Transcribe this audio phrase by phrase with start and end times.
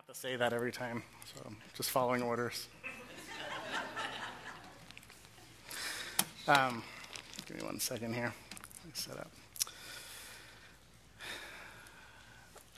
[0.00, 2.68] have to say that every time, so I'm just following orders.
[6.48, 6.82] um,
[7.46, 8.32] give me one second here.
[8.94, 9.30] Set up.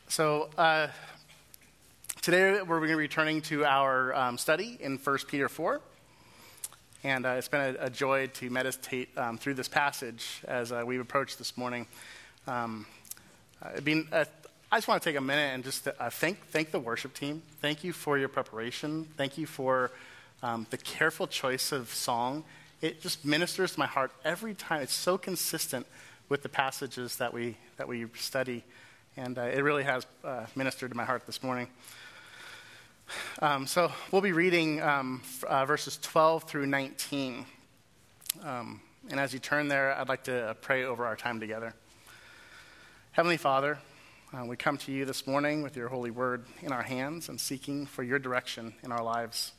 [0.08, 0.88] So, uh,
[2.22, 5.80] today we're going to be returning to our um, study in 1 Peter 4.
[7.04, 10.82] And uh, it's been a, a, joy to meditate um, through this passage as uh,
[10.84, 11.86] we've approached this morning.
[12.48, 12.84] Um,
[13.62, 14.24] uh, been, uh,
[14.72, 17.42] I just want to take a minute and just uh, thank, thank the worship team.
[17.60, 19.06] Thank you for your preparation.
[19.18, 19.90] Thank you for
[20.42, 22.42] um, the careful choice of song.
[22.80, 24.80] It just ministers to my heart every time.
[24.80, 25.86] It's so consistent
[26.30, 28.64] with the passages that we, that we study.
[29.18, 30.06] And uh, it really has
[30.56, 31.68] ministered to my heart this morning.
[33.42, 37.44] Um, so we'll be reading um, uh, verses 12 through 19.
[38.42, 38.80] Um,
[39.10, 41.74] and as you turn there, I'd like to pray over our time together.
[43.12, 43.76] Heavenly Father,
[44.34, 47.38] uh, we come to you this morning with your holy word in our hands and
[47.38, 49.52] seeking for your direction in our lives.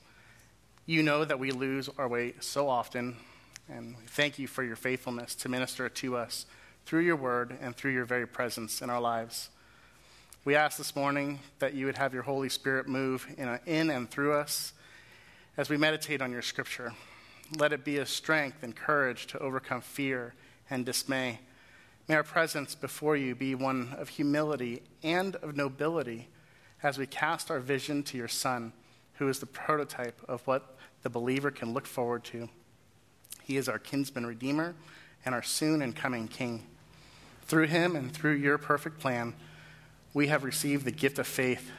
[0.87, 3.15] You know that we lose our way so often,
[3.69, 6.47] and we thank you for your faithfulness to minister to us
[6.85, 9.49] through your word and through your very presence in our lives.
[10.43, 14.09] We ask this morning that you would have your Holy Spirit move in, in and
[14.09, 14.73] through us
[15.55, 16.93] as we meditate on your scripture.
[17.57, 20.33] Let it be a strength and courage to overcome fear
[20.67, 21.39] and dismay.
[22.07, 26.27] May our presence before you be one of humility and of nobility
[26.81, 28.73] as we cast our vision to your Son,
[29.13, 32.49] who is the prototype of what the believer can look forward to.
[33.41, 34.75] He is our kinsman redeemer
[35.25, 36.63] and our soon and coming King.
[37.43, 39.33] Through him and through your perfect plan,
[40.13, 41.71] we have received the gift of faith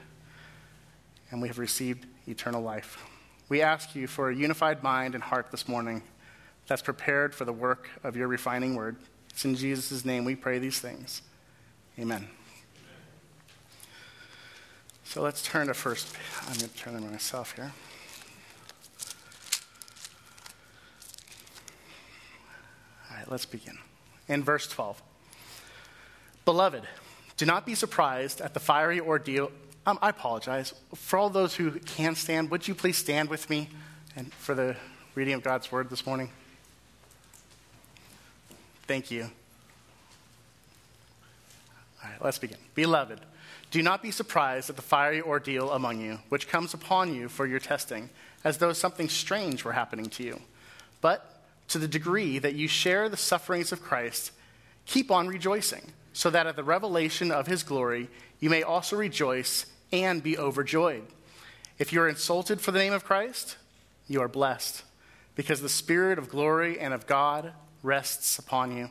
[1.31, 2.99] and we have received eternal life.
[3.51, 6.03] We ask you for a unified mind and heart this morning
[6.67, 8.97] that's prepared for the work of your refining word.
[9.35, 11.21] It's in Jesus' name we pray these things.
[11.99, 12.29] Amen.
[15.03, 16.15] So let's turn to first.
[16.43, 17.73] I'm going to turn to myself here.
[23.11, 23.77] All right, let's begin.
[24.29, 25.03] In verse 12.
[26.45, 26.85] Beloved,
[27.37, 29.51] do not be surprised at the fiery ordeal.
[29.85, 30.75] Um, I apologize.
[30.95, 33.69] For all those who can stand, would you please stand with me
[34.15, 34.77] and for the
[35.17, 36.31] reading of God's word this morning?
[38.87, 39.31] Thank you.
[42.03, 42.59] All right, let's begin.
[42.75, 43.21] Beloved,
[43.71, 47.47] do not be surprised at the fiery ordeal among you, which comes upon you for
[47.47, 48.11] your testing,
[48.45, 50.41] as though something strange were happening to you.
[51.01, 54.33] But to the degree that you share the sufferings of Christ,
[54.85, 58.09] keep on rejoicing so that at the revelation of his glory
[58.39, 61.07] you may also rejoice and be overjoyed.
[61.79, 63.57] If you are insulted for the name of Christ,
[64.07, 64.85] you are blessed,
[65.35, 67.53] because the Spirit of glory and of God
[67.85, 68.91] rests upon you.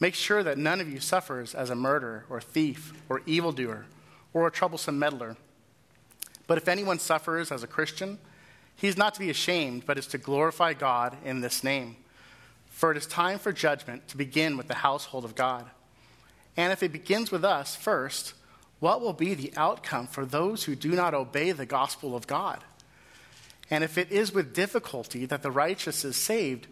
[0.00, 3.86] Make sure that none of you suffers as a murderer or thief or evildoer
[4.34, 5.36] or a troublesome meddler.
[6.46, 8.18] But if anyone suffers as a Christian,
[8.74, 11.96] he is not to be ashamed, but is to glorify God in this name.
[12.68, 15.70] For it is time for judgment to begin with the household of God.
[16.56, 18.34] And if it begins with us first,
[18.80, 22.64] what will be the outcome for those who do not obey the gospel of God?
[23.70, 26.66] And if it is with difficulty that the righteous is saved,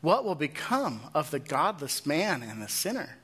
[0.00, 3.16] what will become of the godless man and the sinner?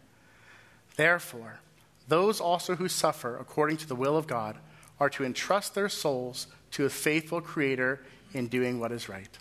[0.97, 1.61] Therefore,
[2.09, 4.57] those also who suffer according to the will of God
[5.01, 8.01] are to entrust their souls to a faithful Creator
[8.33, 9.39] in doing what is right.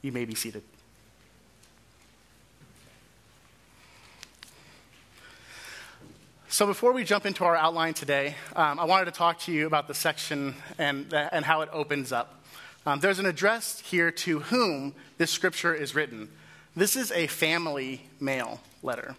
[0.00, 0.62] You may be seated.
[6.48, 9.66] So, before we jump into our outline today, um, I wanted to talk to you
[9.66, 12.41] about the section and, and how it opens up.
[12.84, 16.28] Um, there's an address here to whom this scripture is written.
[16.74, 19.14] This is a family mail letter.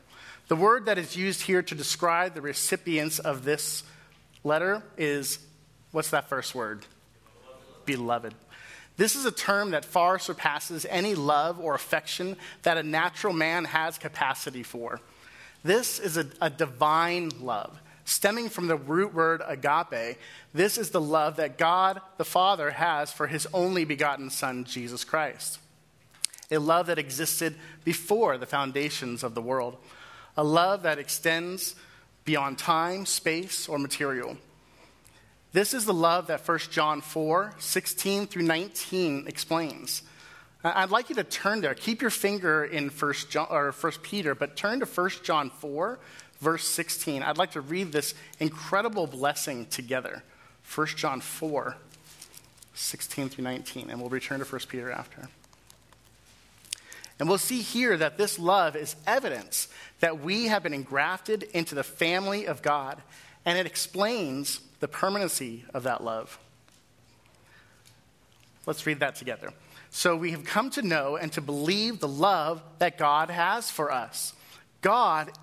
[0.49, 3.83] The word that is used here to describe the recipients of this
[4.43, 5.39] letter is
[5.91, 6.85] what's that first word?
[7.85, 8.33] Beloved.
[8.97, 13.65] This is a term that far surpasses any love or affection that a natural man
[13.65, 14.99] has capacity for.
[15.63, 17.79] This is a, a divine love.
[18.05, 20.17] Stemming from the root word agape,
[20.53, 25.03] this is the love that God the Father has for his only begotten Son, Jesus
[25.03, 25.59] Christ.
[26.51, 29.77] A love that existed before the foundations of the world.
[30.35, 31.75] A love that extends
[32.25, 34.37] beyond time, space, or material.
[35.53, 40.01] This is the love that 1 John 4 16 through 19 explains.
[40.63, 41.75] I'd like you to turn there.
[41.75, 45.99] Keep your finger in First John or First Peter, but turn to 1 John 4,
[46.43, 47.23] verse 16.
[47.23, 50.23] I'd like to read this incredible blessing together.
[50.75, 51.77] 1 John 4,
[52.73, 55.29] 16 through 19, and we'll return to 1 Peter after.
[57.19, 59.69] And we'll see here that this love is evidence
[59.99, 63.01] that we have been engrafted into the family of God,
[63.45, 66.37] and it explains the permanency of that love.
[68.65, 69.53] Let's read that together.
[69.89, 73.91] So we have come to know and to believe the love that God has for
[73.91, 74.33] us.
[74.81, 75.31] God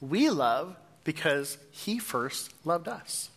[0.00, 3.30] We love because he first loved us.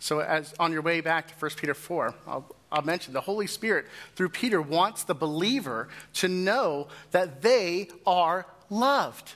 [0.00, 3.46] So, as on your way back to 1 Peter 4, I'll, I'll mention the Holy
[3.46, 9.34] Spirit, through Peter, wants the believer to know that they are loved.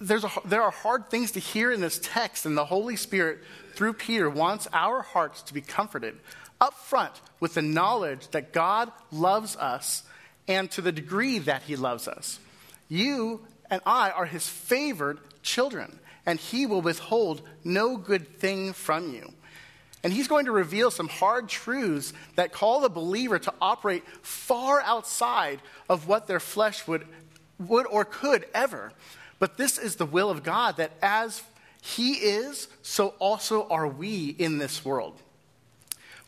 [0.00, 3.40] There's a, there are hard things to hear in this text, and the Holy Spirit
[3.74, 6.18] through Peter, wants our hearts to be comforted
[6.60, 10.04] up front with the knowledge that God loves us
[10.46, 12.38] and to the degree that he loves us.
[12.88, 19.12] You and I are his favored children, and he will withhold no good thing from
[19.12, 19.32] you.
[20.02, 24.82] And he's going to reveal some hard truths that call the believer to operate far
[24.82, 27.06] outside of what their flesh would,
[27.58, 28.92] would or could ever.
[29.38, 31.42] But this is the will of God that as
[31.80, 35.20] he is, so also are we in this world.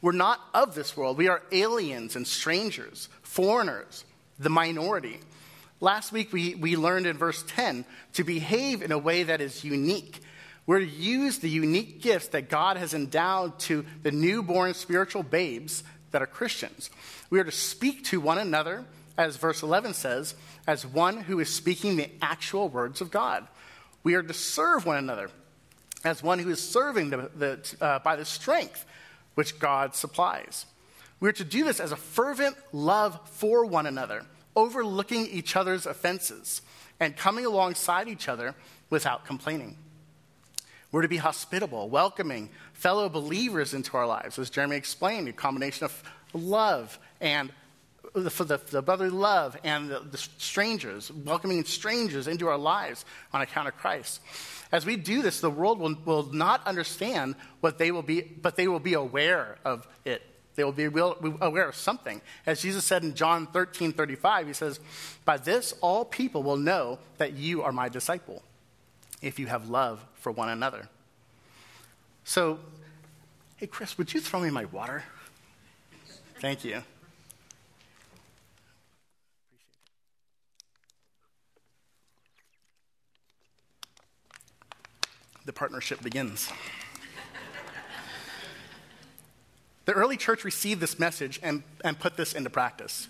[0.01, 1.19] We're not of this world.
[1.19, 4.05] We are aliens and strangers, foreigners,
[4.39, 5.21] the minority.
[5.81, 7.85] Last week, we, we learned in verse 10
[8.15, 10.21] to behave in a way that is unique.
[10.67, 15.85] We're to use the unique gifts that God has endowed to the newborn spiritual babes
[16.11, 16.91] that are Christians.
[17.31, 18.85] We are to speak to one another,
[19.19, 20.35] as verse 11 says,
[20.67, 23.47] as one who is speaking the actual words of God.
[24.03, 25.31] We are to serve one another
[26.05, 28.85] as one who is serving the, the, uh, by the strength
[29.35, 30.67] which God supplies.
[31.21, 34.23] We are to do this as a fervent love for one another,
[34.57, 36.63] overlooking each other's offenses
[36.99, 38.55] and coming alongside each other
[38.91, 39.77] without complaining.
[40.91, 45.85] We're to be hospitable, welcoming fellow believers into our lives, as Jeremy explained, a combination
[45.85, 47.53] of love and
[48.31, 53.43] for the, the brotherly love and the, the strangers, welcoming strangers into our lives on
[53.43, 54.21] account of Christ.
[54.73, 58.57] As we do this, the world will, will not understand what they will be, but
[58.57, 60.23] they will be aware of it.
[60.57, 62.21] They will be aware of something.
[62.47, 64.81] As Jesus said in John 13 35, he says,
[65.25, 68.43] By this all people will know that you are my disciple,
[69.23, 70.89] if you have love for one another.
[72.25, 72.59] So,
[73.59, 75.05] hey, Chris, would you throw me my water?
[76.41, 76.83] Thank you.
[85.47, 86.53] the partnership begins.
[89.87, 93.09] The early church received this message and, and put this into practice.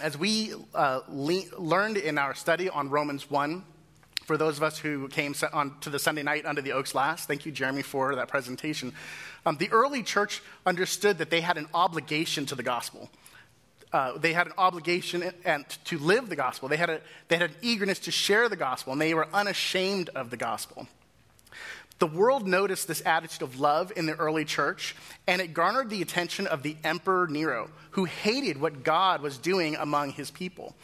[0.00, 3.64] As we uh, le- learned in our study on Romans 1,
[4.24, 7.26] for those of us who came on to the Sunday night under the oaks last,
[7.26, 8.92] thank you, Jeremy, for that presentation.
[9.46, 13.08] Um, the early church understood that they had an obligation to the gospel.
[13.92, 16.68] Uh, they had an obligation and to live the gospel.
[16.68, 20.10] They had, a, they had an eagerness to share the gospel, and they were unashamed
[20.10, 20.86] of the gospel.
[22.00, 24.96] The world noticed this attitude of love in the early church,
[25.26, 29.76] and it garnered the attention of the Emperor Nero, who hated what God was doing
[29.76, 30.74] among his people.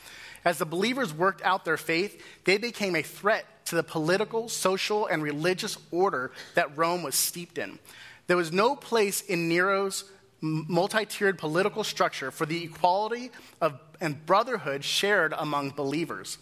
[0.44, 5.06] As the believers worked out their faith, they became a threat to the political, social,
[5.06, 7.78] and religious order that Rome was steeped in.
[8.26, 10.04] There was no place in Nero's
[10.42, 13.30] multi tiered political structure for the equality
[13.62, 16.36] of, and brotherhood shared among believers.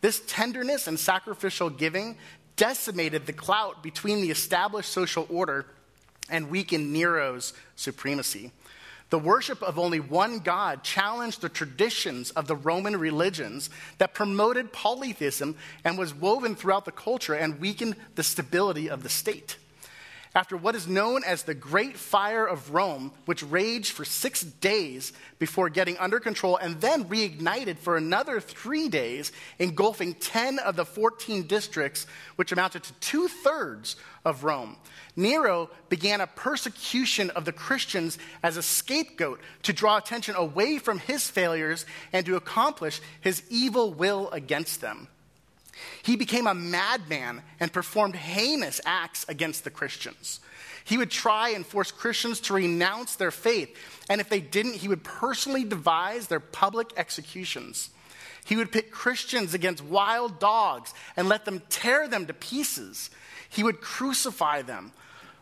[0.00, 2.18] This tenderness and sacrificial giving
[2.56, 5.66] decimated the clout between the established social order
[6.28, 8.50] and weakened Nero's supremacy.
[9.10, 14.72] The worship of only one God challenged the traditions of the Roman religions that promoted
[14.72, 19.58] polytheism and was woven throughout the culture and weakened the stability of the state
[20.36, 25.14] after what is known as the Great Fire of Rome, which raged for six days
[25.38, 30.84] before getting under control and then reignited for another three days, engulfing 10 of the
[30.84, 34.76] 14 districts, which amounted to two thirds of Rome.
[35.16, 40.98] Nero began a persecution of the Christians as a scapegoat to draw attention away from
[40.98, 45.08] his failures and to accomplish his evil will against them.
[46.02, 50.40] He became a madman and performed heinous acts against the Christians.
[50.84, 53.76] He would try and force Christians to renounce their faith,
[54.08, 57.90] and if they didn't, he would personally devise their public executions.
[58.44, 63.10] He would pit Christians against wild dogs and let them tear them to pieces.
[63.48, 64.92] He would crucify them.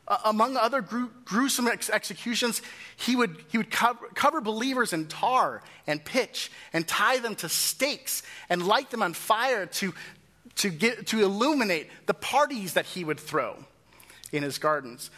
[0.09, 2.63] Uh, among other gru- gruesome ex- executions,
[2.97, 7.49] he would, he would cover, cover believers in tar and pitch and tie them to
[7.49, 9.95] stakes and light them on fire to,
[10.57, 13.57] to, get, to illuminate the parties that he would throw
[14.33, 15.11] in his gardens.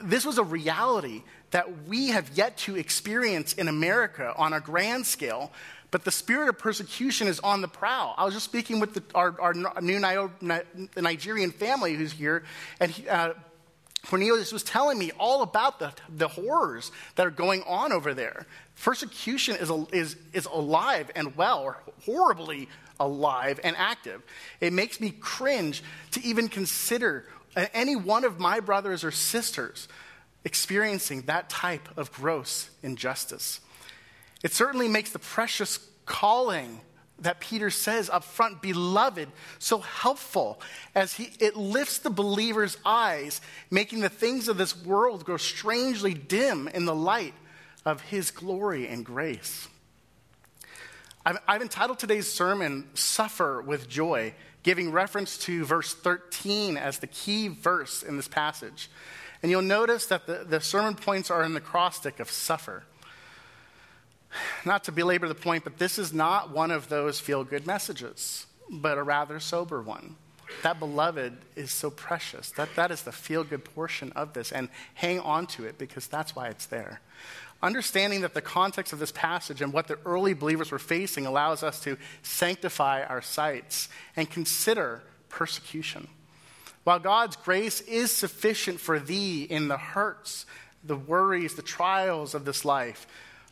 [0.00, 5.06] This was a reality that we have yet to experience in America on a grand
[5.06, 5.52] scale,
[5.90, 8.14] but the spirit of persecution is on the prowl.
[8.18, 9.98] I was just speaking with the, our, our, new
[10.96, 12.44] Nigerian family who's here,
[12.80, 13.34] and he, uh,
[14.06, 18.46] Cornelius was telling me all about the, the horrors that are going on over there.
[18.82, 24.22] Persecution is, is, is alive and well, or horribly alive and active.
[24.60, 27.26] It makes me cringe to even consider
[27.56, 29.88] uh, any one of my brothers or sisters
[30.44, 33.60] experiencing that type of gross injustice.
[34.42, 36.80] It certainly makes the precious calling
[37.18, 40.60] that Peter says up front, beloved, so helpful
[40.94, 46.12] as he, it lifts the believer's eyes, making the things of this world grow strangely
[46.12, 47.34] dim in the light
[47.84, 49.68] of his glory and grace.
[51.26, 57.08] I've, I've entitled today's sermon, Suffer with Joy, giving reference to verse 13 as the
[57.08, 58.88] key verse in this passage.
[59.42, 62.84] And you'll notice that the, the sermon points are in the acrostic of suffer.
[64.64, 68.46] Not to belabor the point, but this is not one of those feel good messages,
[68.70, 70.14] but a rather sober one.
[70.62, 72.50] That beloved is so precious.
[72.52, 76.06] That, that is the feel good portion of this, and hang on to it because
[76.06, 77.00] that's why it's there.
[77.62, 81.62] Understanding that the context of this passage and what the early believers were facing allows
[81.62, 86.08] us to sanctify our sights and consider persecution.
[86.84, 90.46] While God's grace is sufficient for thee in the hurts,
[90.84, 93.06] the worries, the trials of this life,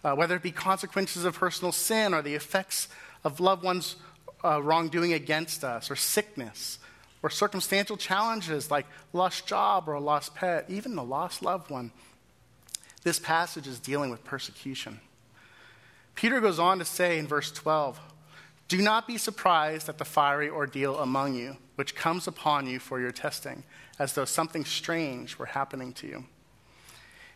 [0.05, 2.89] uh, whether it be consequences of personal sin or the effects
[3.25, 3.97] of loved ones'
[4.45, 6.79] uh, wrongdoing against us, or sickness,
[7.23, 11.91] or circumstantial challenges like lost job or a lost pet, even a lost loved one.
[13.05, 15.01] This passage is dealing with persecution.
[16.15, 18.01] Peter goes on to say in verse 12,
[18.69, 23.01] Do not be surprised at the fiery ordeal among you which comes upon you for
[23.01, 23.65] your testing,
[23.99, 26.25] as though something strange were happening to you.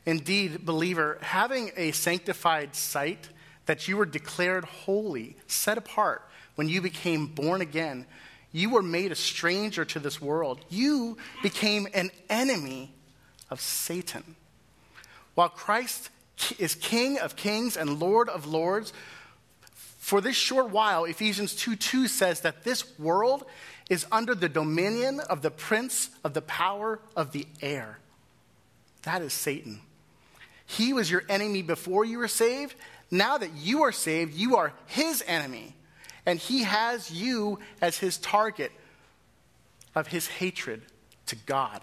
[0.07, 3.29] Indeed, believer, having a sanctified sight
[3.67, 6.23] that you were declared holy, set apart
[6.55, 8.07] when you became born again,
[8.53, 10.65] you were made a stranger to this world.
[10.71, 12.95] You became an enemy
[13.51, 14.37] of Satan.
[15.38, 16.11] While Christ
[16.59, 18.92] is King of kings and Lord of lords,
[19.71, 23.45] for this short while, Ephesians 2 2 says that this world
[23.88, 28.00] is under the dominion of the prince of the power of the air.
[29.02, 29.78] That is Satan.
[30.66, 32.75] He was your enemy before you were saved.
[33.09, 35.76] Now that you are saved, you are his enemy.
[36.26, 38.73] And he has you as his target
[39.95, 40.83] of his hatred
[41.26, 41.83] to God.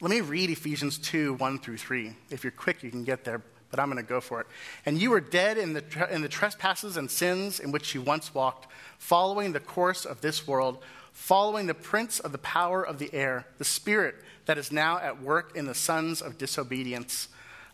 [0.00, 2.12] Let me read Ephesians 2 1 through 3.
[2.30, 4.46] If you're quick, you can get there but I'm going to go for it.
[4.84, 8.34] And you were dead in the, in the trespasses and sins in which you once
[8.34, 8.66] walked,
[8.98, 13.46] following the course of this world, following the prince of the power of the air,
[13.58, 14.16] the spirit
[14.46, 17.28] that is now at work in the sons of disobedience,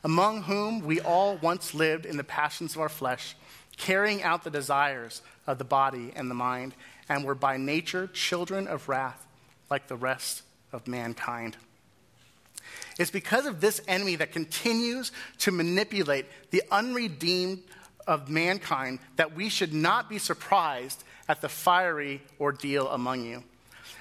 [0.04, 3.34] among whom we all once lived in the passions of our flesh,
[3.76, 6.74] carrying out the desires of the body and the mind,
[7.08, 9.26] and were by nature children of wrath,
[9.70, 10.42] like the rest
[10.72, 11.56] of mankind.
[12.98, 17.62] It's because of this enemy that continues to manipulate the unredeemed
[18.06, 23.42] of mankind that we should not be surprised at the fiery ordeal among you.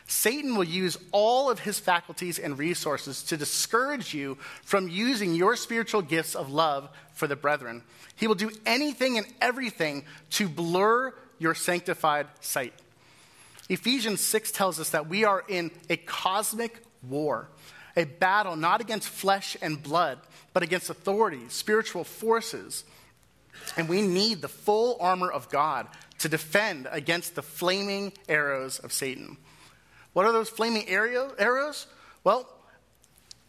[0.07, 5.55] Satan will use all of his faculties and resources to discourage you from using your
[5.55, 7.81] spiritual gifts of love for the brethren.
[8.15, 12.73] He will do anything and everything to blur your sanctified sight.
[13.67, 17.49] Ephesians 6 tells us that we are in a cosmic war
[17.95, 20.19] a battle not against flesh and blood,
[20.53, 22.83] but against authorities, spiritual forces.
[23.77, 25.87] And we need the full armor of God
[26.19, 29.37] to defend against the flaming arrows of Satan.
[30.13, 31.87] What are those flaming arrows?
[32.23, 32.47] Well,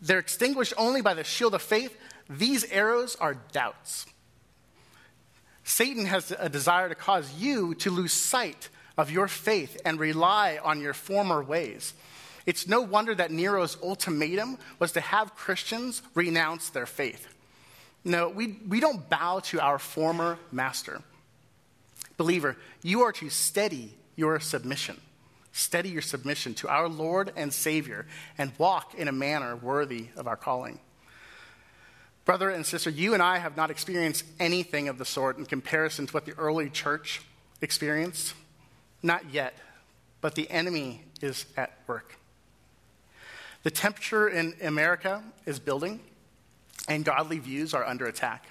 [0.01, 1.97] they're extinguished only by the shield of faith.
[2.29, 4.07] These arrows are doubts.
[5.65, 10.59] Satan has a desire to cause you to lose sight of your faith and rely
[10.63, 11.93] on your former ways.
[12.47, 17.27] It's no wonder that Nero's ultimatum was to have Christians renounce their faith.
[18.05, 21.03] No, we, we don't bow to our former master.
[22.17, 25.01] Believer, you are to steady your submission.
[25.51, 28.07] Steady your submission to our Lord and Savior
[28.39, 30.79] and walk in a manner worthy of our calling.
[32.25, 36.07] Brother and sister, you and I have not experienced anything of the sort in comparison
[36.07, 37.23] to what the early church
[37.61, 38.35] experienced.
[39.03, 39.55] Not yet,
[40.21, 42.17] but the enemy is at work.
[43.67, 45.99] The temperature in America is building,
[46.87, 48.47] and godly views are under attack.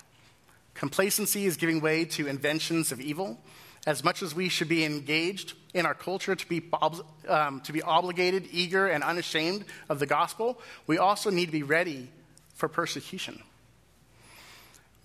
[0.74, 3.40] Complacency is giving way to inventions of evil.
[3.88, 6.62] As much as we should be engaged in our culture to be,
[7.30, 11.64] um, to be obligated, eager, and unashamed of the gospel, we also need to be
[11.64, 12.10] ready
[12.54, 13.42] for persecution.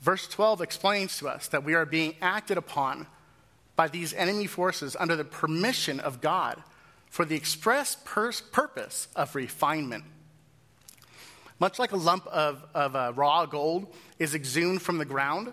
[0.00, 3.06] Verse 12 explains to us that we are being acted upon
[3.76, 6.60] by these enemy forces under the permission of God
[7.10, 10.04] for the express purpose of refinement.
[11.58, 15.52] Much like a lump of, of uh, raw gold is exhumed from the ground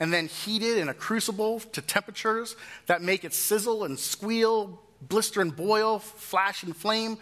[0.00, 2.56] and then heated in a crucible to temperatures
[2.86, 7.18] that make it sizzle and squeal, blister and boil, flash and flame,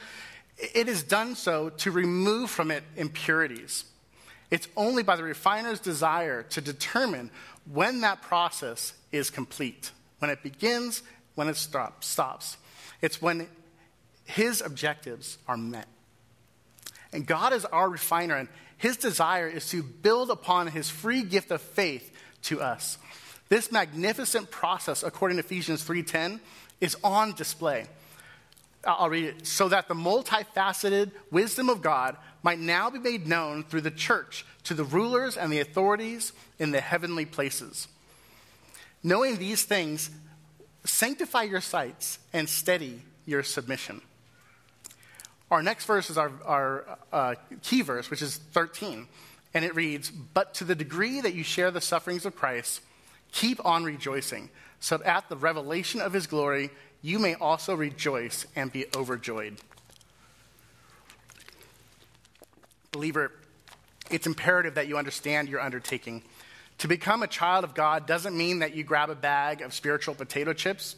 [0.56, 3.84] it is done so to remove from it impurities.
[4.50, 7.30] It's only by the refiner's desire to determine
[7.70, 11.02] when that process is complete when it begins,
[11.34, 12.56] when it stop, stops.
[13.00, 13.48] It's when
[14.24, 15.88] his objectives are met.
[17.12, 18.48] And God is our refiner, and
[18.78, 22.12] his desire is to build upon his free gift of faith
[22.42, 22.98] to us.
[23.48, 26.40] This magnificent process, according to Ephesians 3:10,
[26.80, 27.86] is on display.
[28.84, 29.46] I'll read it.
[29.46, 34.44] So that the multifaceted wisdom of God might now be made known through the church
[34.64, 37.88] to the rulers and the authorities in the heavenly places.
[39.02, 40.10] Knowing these things,
[40.84, 44.00] sanctify your sights and steady your submission.
[45.52, 49.06] Our next verse is our, our uh, key verse, which is 13.
[49.52, 52.80] And it reads But to the degree that you share the sufferings of Christ,
[53.32, 54.48] keep on rejoicing,
[54.80, 56.70] so that at the revelation of his glory,
[57.02, 59.58] you may also rejoice and be overjoyed.
[62.90, 63.30] Believer,
[64.10, 66.22] it's imperative that you understand your undertaking.
[66.78, 70.14] To become a child of God doesn't mean that you grab a bag of spiritual
[70.14, 70.96] potato chips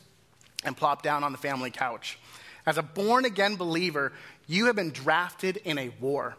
[0.65, 2.19] and plop down on the family couch.
[2.67, 4.13] As a born again believer,
[4.47, 6.37] you have been drafted in a war.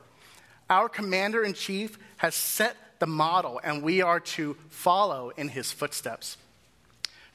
[0.69, 5.71] Our commander in chief has set the model, and we are to follow in his
[5.71, 6.37] footsteps.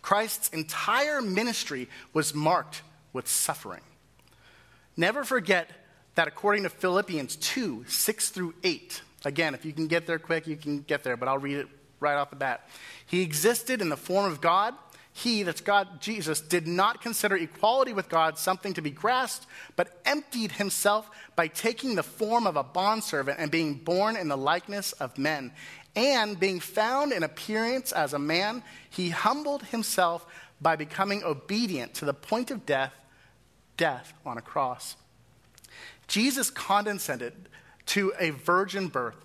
[0.03, 3.83] Christ's entire ministry was marked with suffering.
[4.97, 5.71] Never forget
[6.15, 10.47] that according to Philippians 2 6 through 8, again, if you can get there quick,
[10.47, 11.69] you can get there, but I'll read it
[12.01, 12.69] right off the bat.
[13.07, 14.75] He existed in the form of God.
[15.13, 19.47] He, that's God, Jesus, did not consider equality with God something to be grasped,
[19.77, 24.37] but emptied himself by taking the form of a bondservant and being born in the
[24.37, 25.53] likeness of men.
[25.97, 30.25] And being found in appearance as a man, he humbled himself
[30.61, 32.95] by becoming obedient to the point of death,
[33.77, 34.95] death on a cross.
[36.07, 37.33] Jesus condescended
[37.87, 39.17] to a virgin birth,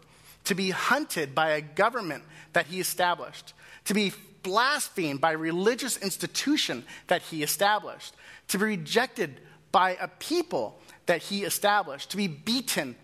[0.46, 3.54] to be hunted by a government that he established,
[3.86, 4.12] to be
[4.46, 8.14] blasphemed by a religious institution that he established,
[8.48, 12.96] to be rejected by a people that he established, to be beaten,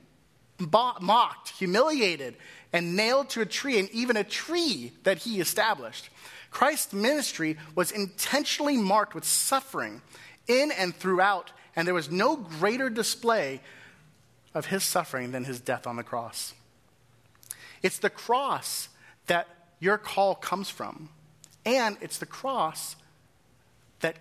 [1.02, 2.38] mocked, humiliated,
[2.72, 6.10] and nailed to a tree, and even a tree that he established.
[6.52, 10.02] Christ's ministry was intentionally marked with suffering
[10.48, 13.62] in and throughout, and there was no greater display
[14.54, 16.54] of his suffering than his death on the cross.
[17.82, 18.90] It's the cross
[19.28, 19.48] that
[19.80, 21.10] your call comes from.
[21.66, 22.96] And it's the cross
[24.00, 24.16] that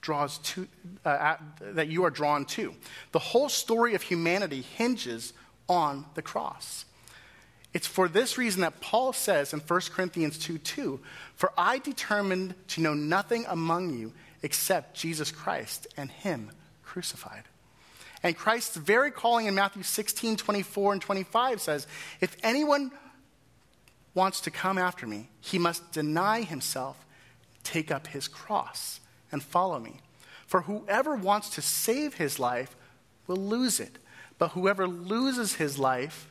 [0.00, 0.68] draws to,
[1.04, 2.74] uh, at, that you are drawn to.
[3.12, 5.32] The whole story of humanity hinges
[5.68, 6.84] on the cross.
[7.74, 11.00] It's for this reason that Paul says in 1 Corinthians 2 2,
[11.34, 16.50] For I determined to know nothing among you except Jesus Christ and Him
[16.84, 17.42] crucified.
[18.22, 21.86] And Christ's very calling in Matthew 16 24 and 25 says,
[22.20, 22.92] If anyone
[24.16, 27.04] wants to come after me, he must deny himself,
[27.62, 28.98] take up his cross,
[29.30, 30.00] and follow me.
[30.46, 32.74] For whoever wants to save his life
[33.26, 33.98] will lose it,
[34.38, 36.30] but whoever loses his life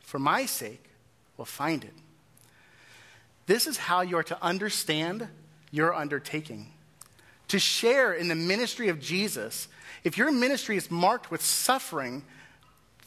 [0.00, 0.82] for my sake
[1.36, 1.92] will find it.
[3.46, 5.28] This is how you are to understand
[5.70, 6.72] your undertaking.
[7.48, 9.68] To share in the ministry of Jesus,
[10.04, 12.22] if your ministry is marked with suffering,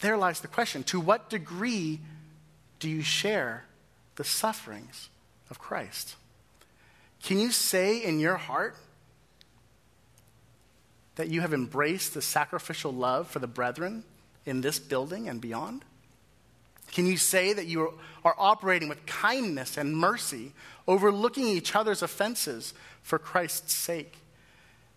[0.02, 2.00] there lies the question to what degree
[2.80, 3.64] do you share
[4.16, 5.10] the sufferings
[5.50, 6.16] of Christ.
[7.24, 8.76] Can you say in your heart
[11.16, 14.04] that you have embraced the sacrificial love for the brethren
[14.46, 15.86] in this building and beyond?
[16.92, 20.54] Can you say that you are operating with kindness and mercy,
[20.88, 24.18] overlooking each other's offenses for Christ's sake?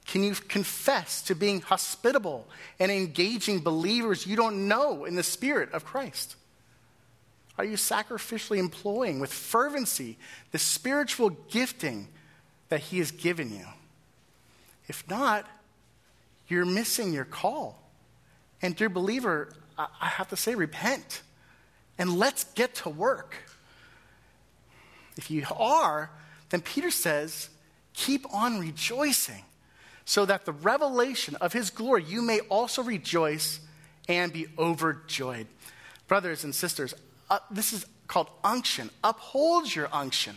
[0.06, 2.46] Can you confess to being hospitable
[2.78, 6.36] and engaging believers you don't know in the Spirit of Christ?
[7.58, 10.18] Are you sacrificially employing with fervency
[10.52, 12.08] the spiritual gifting
[12.68, 13.66] that He has given you?
[14.88, 15.46] If not,
[16.48, 17.82] you're missing your call.
[18.62, 21.22] And, dear believer, I have to say, repent
[21.98, 23.34] and let's get to work.
[25.16, 26.10] If you are,
[26.50, 27.48] then Peter says,
[27.94, 29.42] keep on rejoicing,
[30.04, 33.60] so that the revelation of his glory you may also rejoice
[34.08, 35.46] and be overjoyed.
[36.06, 36.94] Brothers and sisters,
[37.30, 38.90] uh, this is called unction.
[39.02, 40.36] Uphold your unction.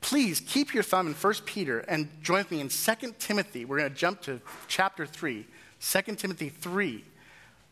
[0.00, 3.64] Please keep your thumb in 1 Peter and join me in 2 Timothy.
[3.64, 5.46] We're going to jump to chapter 3,
[5.80, 7.04] 2 Timothy 3,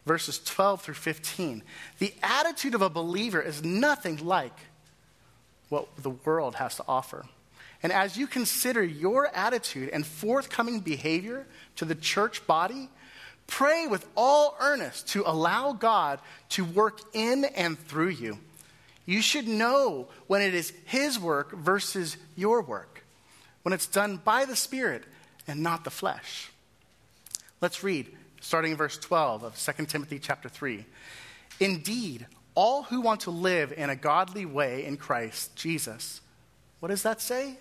[0.07, 1.63] verses 12 through 15.
[1.99, 4.57] The attitude of a believer is nothing like
[5.71, 7.25] what the world has to offer.
[7.83, 12.91] And as you consider your attitude and forthcoming behavior to the church body,
[13.51, 18.39] pray with all earnest to allow God to work in and through you.
[19.05, 23.05] You should know when it is His work versus your work,
[23.63, 25.05] when it's done by the Spirit
[25.47, 26.51] and not the flesh.
[27.61, 28.07] Let's read,
[28.41, 30.87] starting in verse 12 of 2 Timothy chapter 3.
[31.59, 36.21] Indeed, all who want to live in a godly way in Christ Jesus,
[36.79, 37.59] what does that say?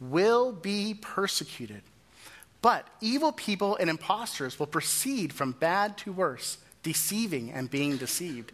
[0.00, 1.82] Will be persecuted.
[2.60, 8.52] But evil people and impostors will proceed from bad to worse, deceiving and being deceived.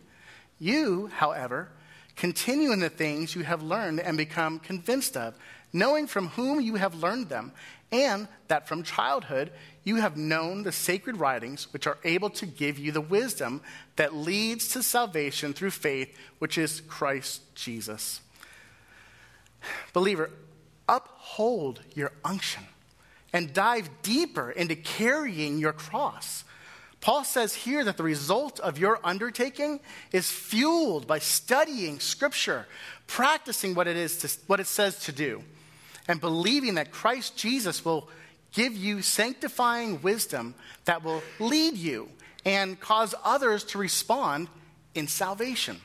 [0.58, 1.70] You, however,
[2.16, 5.34] continue in the things you have learned and become convinced of,
[5.72, 7.52] knowing from whom you have learned them,
[7.90, 9.50] and that from childhood
[9.84, 13.62] you have known the sacred writings, which are able to give you the wisdom
[13.96, 18.20] that leads to salvation through faith, which is Christ Jesus.
[19.92, 20.30] Believer,
[20.88, 22.64] uphold your unction
[23.34, 26.44] and dive deeper into carrying your cross.
[27.00, 29.80] Paul says here that the result of your undertaking
[30.12, 32.66] is fueled by studying Scripture,
[33.08, 35.42] practicing what it, is to, what it says to do,
[36.08, 38.08] and believing that Christ Jesus will
[38.52, 42.08] give you sanctifying wisdom that will lead you
[42.44, 44.48] and cause others to respond
[44.94, 45.80] in salvation.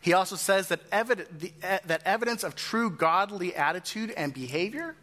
[0.00, 1.52] He also says that, the,
[1.86, 4.96] that evidence of true godly attitude and behavior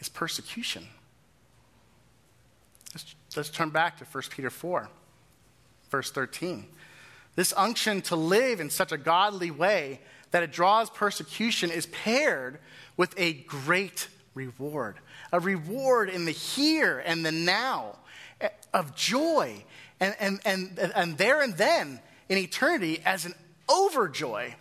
[0.00, 0.86] is persecution.
[2.94, 4.88] Let's, let's turn back to 1 Peter 4,
[5.90, 6.66] verse 13.
[7.34, 12.58] This unction to live in such a godly way that it draws persecution is paired
[12.96, 14.96] with a great reward
[15.32, 17.96] a reward in the here and the now
[18.40, 19.64] eh, of joy,
[20.00, 23.34] and, and, and, and there and then in eternity as an
[23.68, 24.54] overjoy.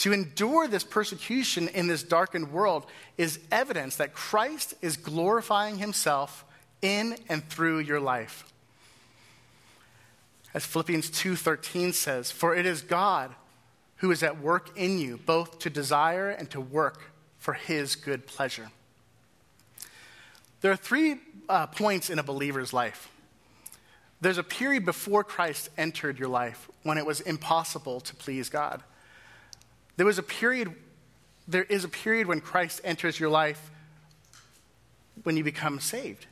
[0.00, 2.86] To endure this persecution in this darkened world
[3.18, 6.46] is evidence that Christ is glorifying himself
[6.80, 8.50] in and through your life.
[10.54, 13.34] As Philippians 2:13 says, "For it is God
[13.96, 18.26] who is at work in you both to desire and to work for his good
[18.26, 18.70] pleasure."
[20.62, 23.08] There are three uh, points in a believer's life.
[24.22, 28.82] There's a period before Christ entered your life when it was impossible to please God.
[30.00, 30.74] There was a period,
[31.46, 33.70] there is a period when Christ enters your life
[35.24, 36.24] when you become saved,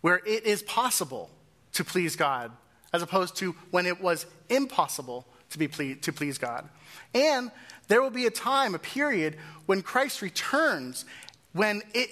[0.00, 1.30] where it is possible
[1.74, 2.50] to please God,
[2.92, 6.68] as opposed to when it was impossible to, be ple- to please God.
[7.14, 7.52] And
[7.86, 11.04] there will be a time, a period, when Christ returns,
[11.52, 12.10] when it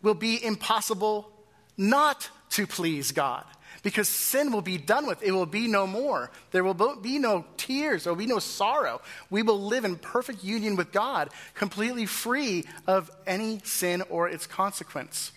[0.00, 1.28] will be impossible
[1.76, 3.46] not to please God
[3.82, 5.22] because sin will be done with.
[5.22, 6.30] It will be no more.
[6.50, 8.04] There will be no tears.
[8.04, 9.00] There will be no sorrow.
[9.30, 14.46] We will live in perfect union with God, completely free of any sin or its
[14.46, 15.32] consequence.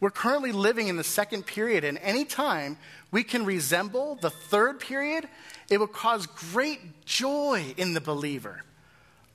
[0.00, 2.76] We're currently living in the second period, and any time
[3.10, 5.28] we can resemble the third period,
[5.70, 8.64] it will cause great joy in the believer.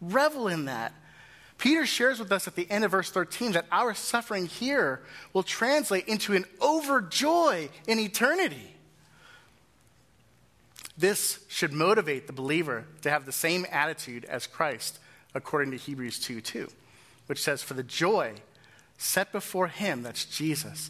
[0.01, 0.93] Revel in that.
[1.59, 5.01] Peter shares with us at the end of verse 13 that our suffering here
[5.33, 8.75] will translate into an overjoy in eternity.
[10.97, 14.99] This should motivate the believer to have the same attitude as Christ,
[15.35, 16.69] according to Hebrews 2 2,
[17.27, 18.35] which says, For the joy
[18.97, 20.89] set before him, that's Jesus,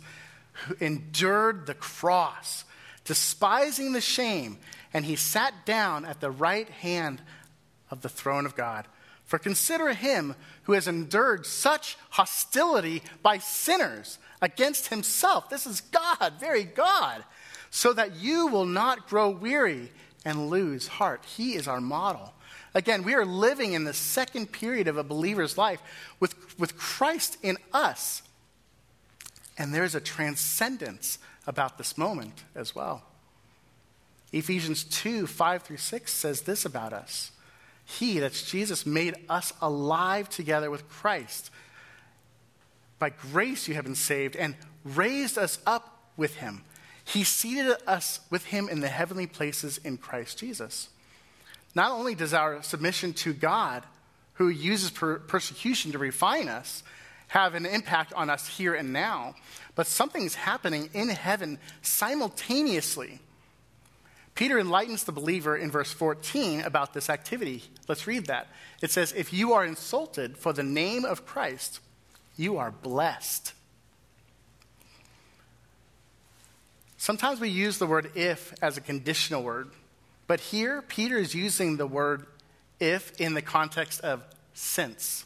[0.54, 2.64] who endured the cross,
[3.06, 4.60] despising the shame,
[4.94, 7.22] and he sat down at the right hand
[7.90, 8.86] of the throne of God.
[9.30, 15.52] For consider him who has endured such hostility by sinners against himself.
[15.52, 17.24] This is God, very God,
[17.70, 19.92] so that you will not grow weary
[20.26, 21.26] and lose heart.
[21.26, 22.34] He is our model.
[22.74, 25.84] Again, we are living in the second period of a believer's life
[26.20, 28.24] with, with Christ in us.
[29.60, 33.04] And there's a transcendence about this moment as well.
[34.32, 37.30] Ephesians 2 5 through 6 says this about us
[37.98, 41.50] He, that's Jesus, made us alive together with Christ.
[43.00, 46.64] By grace you have been saved and raised us up with him.
[47.04, 50.90] He seated us with him in the heavenly places in Christ Jesus.
[51.74, 53.84] Not only does our submission to God,
[54.34, 56.84] who uses per- persecution to refine us,
[57.30, 59.34] have an impact on us here and now,
[59.74, 63.20] but something's happening in heaven simultaneously.
[64.40, 67.62] Peter enlightens the believer in verse 14 about this activity.
[67.90, 68.48] Let's read that.
[68.82, 71.82] It says, If you are insulted for the name of Christ,
[72.38, 73.52] you are blessed.
[76.98, 79.72] Sometimes we use the word if as a conditional word,
[80.26, 82.26] but here Peter is using the word
[82.80, 84.24] if in the context of
[84.54, 85.26] since.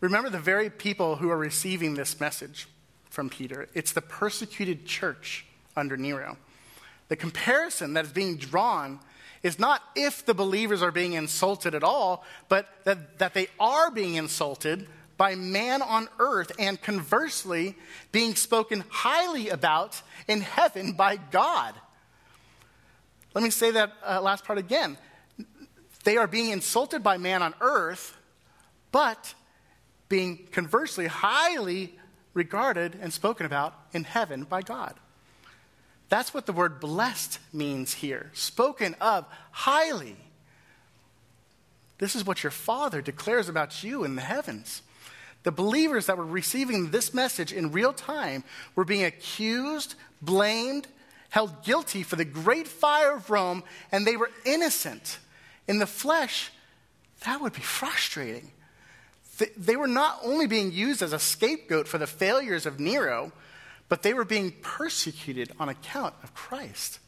[0.00, 2.68] Remember the very people who are receiving this message
[3.10, 3.68] from Peter.
[3.74, 5.44] It's the persecuted church
[5.76, 6.38] under Nero.
[7.08, 9.00] The comparison that is being drawn
[9.42, 13.90] is not if the believers are being insulted at all, but that, that they are
[13.90, 17.74] being insulted by man on earth, and conversely,
[18.12, 21.74] being spoken highly about in heaven by God.
[23.34, 24.98] Let me say that uh, last part again.
[26.04, 28.16] They are being insulted by man on earth,
[28.92, 29.34] but
[30.08, 31.98] being conversely highly
[32.34, 34.94] regarded and spoken about in heaven by God.
[36.08, 40.16] That's what the word blessed means here spoken of highly.
[41.98, 44.82] This is what your Father declares about you in the heavens.
[45.42, 50.88] The believers that were receiving this message in real time were being accused, blamed,
[51.30, 55.18] held guilty for the great fire of Rome, and they were innocent.
[55.68, 56.50] In the flesh,
[57.24, 58.50] that would be frustrating.
[59.56, 63.32] They were not only being used as a scapegoat for the failures of Nero,
[63.88, 66.98] but they were being persecuted on account of Christ.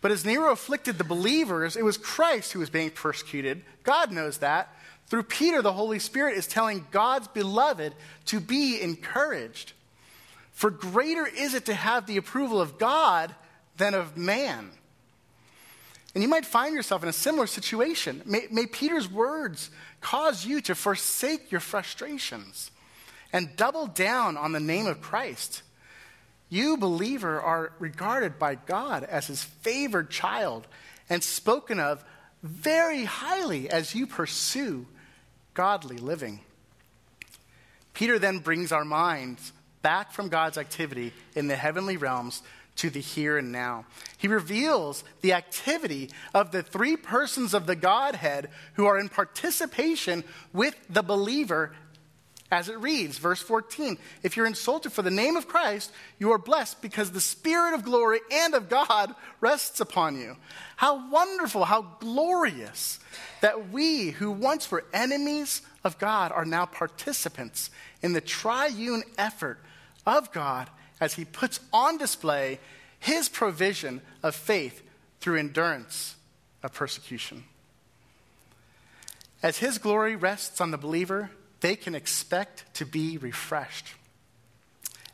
[0.00, 3.62] But as Nero afflicted the believers, it was Christ who was being persecuted.
[3.82, 4.74] God knows that.
[5.06, 7.94] Through Peter, the Holy Spirit is telling God's beloved
[8.26, 9.72] to be encouraged.
[10.52, 13.34] For greater is it to have the approval of God
[13.76, 14.70] than of man.
[16.14, 18.22] And you might find yourself in a similar situation.
[18.26, 22.70] May, may, Peter's words cause you to forsake your frustrations
[23.32, 25.62] and double down on the name of Christ.
[26.48, 30.66] You, believer, are regarded by God as his favored child
[31.10, 32.04] and spoken of
[32.42, 34.86] very highly as you pursue
[35.54, 36.40] godly living.
[37.92, 42.42] Peter then brings our minds back from God's activity in the heavenly realms
[42.76, 43.84] to the here and now.
[44.18, 50.22] He reveals the activity of the three persons of the Godhead who are in participation
[50.52, 51.72] with the believer
[52.50, 56.38] as it reads, verse 14 If you're insulted for the name of Christ, you are
[56.38, 60.36] blessed because the Spirit of glory and of God rests upon you.
[60.76, 63.00] How wonderful, how glorious
[63.42, 67.70] that we who once were enemies of God are now participants
[68.02, 69.58] in the triune effort
[70.06, 72.60] of God as He puts on display
[72.98, 74.82] His provision of faith
[75.20, 76.16] through endurance
[76.62, 77.44] of persecution.
[79.42, 83.94] As His glory rests on the believer, they can expect to be refreshed.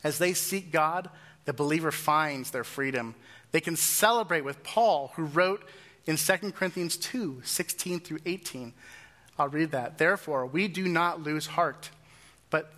[0.02, 1.08] As they seek God,
[1.44, 3.14] the believer finds their freedom.
[3.52, 5.64] They can celebrate with Paul, who wrote
[6.06, 8.72] in 2 Corinthians 2 16 through 18.
[9.38, 9.98] I'll read that.
[9.98, 11.90] Therefore, we do not lose heart,
[12.50, 12.72] but,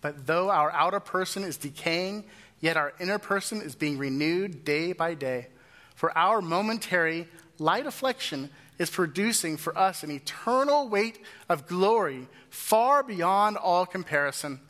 [0.00, 2.24] but though our outer person is decaying,
[2.60, 5.48] yet our inner person is being renewed day by day.
[5.94, 7.26] For our momentary
[7.58, 14.60] light affliction is producing for us an eternal weight of glory far beyond all comparison.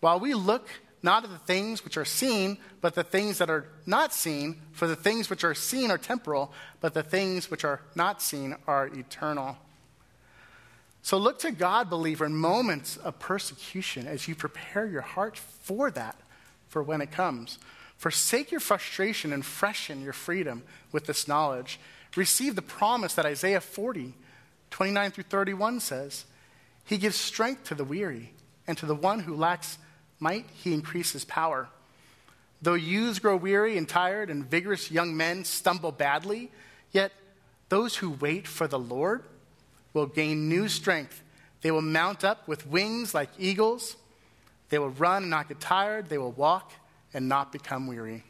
[0.00, 0.68] While we look
[1.02, 4.86] not at the things which are seen, but the things that are not seen, for
[4.86, 8.86] the things which are seen are temporal, but the things which are not seen are
[8.86, 9.56] eternal.
[11.02, 15.90] So look to God, believer, in moments of persecution as you prepare your heart for
[15.90, 16.16] that,
[16.68, 17.58] for when it comes.
[17.96, 21.80] Forsake your frustration and freshen your freedom with this knowledge
[22.16, 24.14] receive the promise that Isaiah 40,
[24.70, 26.24] 29 through 31 says
[26.84, 28.32] He gives strength to the weary,
[28.66, 29.78] and to the one who lacks
[30.18, 31.68] might, He increases power.
[32.60, 36.50] Though youths grow weary and tired, and vigorous young men stumble badly,
[36.92, 37.12] yet
[37.68, 39.24] those who wait for the Lord
[39.94, 41.22] will gain new strength.
[41.62, 43.96] They will mount up with wings like eagles.
[44.68, 46.08] They will run and not get tired.
[46.08, 46.72] They will walk
[47.12, 48.24] and not become weary.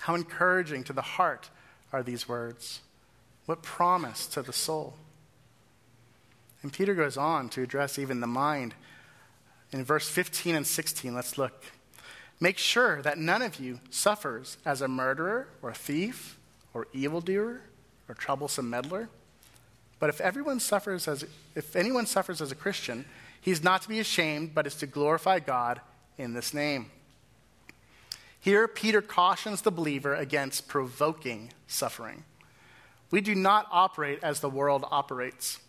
[0.00, 1.50] How encouraging to the heart
[1.94, 2.80] are these words?
[3.46, 4.94] What promise to the soul?
[6.60, 8.74] And Peter goes on to address even the mind.
[9.70, 11.64] In verse 15 and 16, let's look.
[12.40, 16.36] Make sure that none of you suffers as a murderer or thief
[16.72, 17.60] or evildoer
[18.08, 19.08] or troublesome meddler.
[20.00, 23.04] But if everyone suffers as if anyone suffers as a Christian,
[23.40, 25.80] he's not to be ashamed, but is to glorify God
[26.18, 26.90] in this name.
[28.44, 32.24] Here, Peter cautions the believer against provoking suffering.
[33.10, 35.60] We do not operate as the world operates.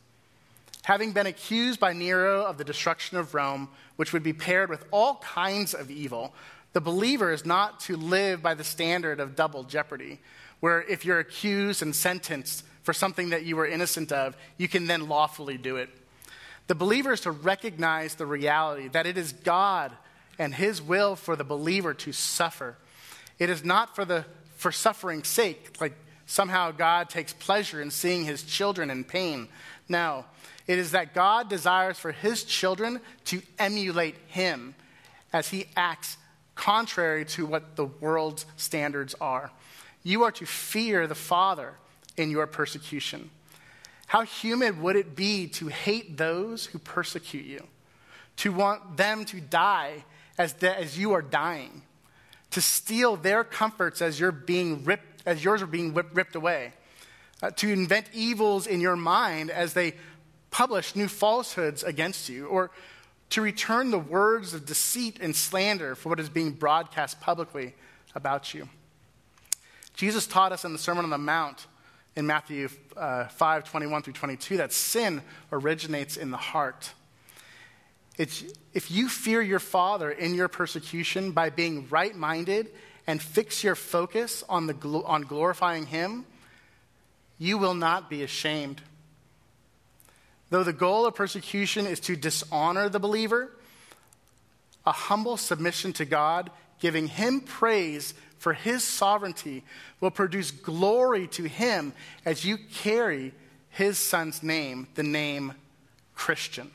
[0.83, 4.83] Having been accused by Nero of the destruction of Rome, which would be paired with
[4.91, 6.33] all kinds of evil,
[6.73, 10.19] the believer is not to live by the standard of double jeopardy,
[10.59, 14.85] where if you're accused and sentenced for something that you were innocent of, you can
[14.85, 15.87] then lawfully do it.
[16.67, 19.93] The believer is to recognize the reality that it is God
[20.37, 22.77] and his will for the believer to suffer.
[23.39, 25.93] It is not for the for suffering's sake, like
[26.25, 29.47] somehow God takes pleasure in seeing his children in pain.
[29.87, 30.25] No,
[30.65, 34.75] it is that God desires for his children to emulate him
[35.33, 36.17] as he acts
[36.55, 39.51] contrary to what the world's standards are.
[40.03, 41.73] You are to fear the Father
[42.15, 43.29] in your persecution.
[44.07, 47.63] How human would it be to hate those who persecute you,
[48.37, 50.05] to want them to die
[50.37, 51.81] as, the, as you are dying,
[52.51, 56.73] to steal their comforts as, you're being ripped, as yours are being whipped, ripped away,
[57.41, 59.93] uh, to invent evils in your mind as they
[60.51, 62.71] publish new falsehoods against you, or
[63.29, 67.75] to return the words of deceit and slander for what is being broadcast publicly
[68.13, 68.69] about you.
[69.95, 71.67] Jesus taught us in the Sermon on the Mount
[72.15, 75.21] in Matthew uh, 5 21 through 22 that sin
[75.51, 76.93] originates in the heart.
[78.17, 82.69] It's, if you fear your Father in your persecution by being right minded
[83.07, 86.25] and fix your focus on, the, on glorifying Him,
[87.37, 88.81] you will not be ashamed.
[90.49, 93.51] Though the goal of persecution is to dishonor the believer,
[94.85, 99.63] a humble submission to God, giving Him praise for His sovereignty,
[99.99, 103.33] will produce glory to Him as you carry
[103.69, 105.53] His Son's name, the name
[106.13, 106.71] Christian.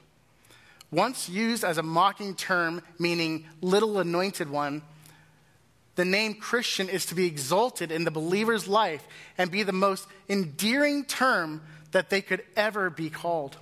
[0.90, 4.82] Once used as a mocking term meaning little anointed one,
[5.94, 10.06] the name Christian is to be exalted in the believer's life and be the most
[10.28, 13.56] endearing term that they could ever be called.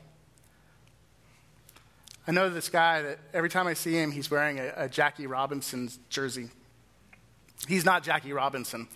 [2.27, 5.27] I know this guy that every time I see him, he's wearing a, a Jackie
[5.27, 6.49] Robinson jersey.
[7.67, 8.87] He's not Jackie Robinson,